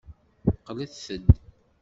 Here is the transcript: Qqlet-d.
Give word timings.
Qqlet-d. 0.65 1.27